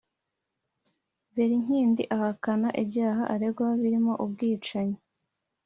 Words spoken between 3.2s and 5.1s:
aregwa birimo ubwicanyi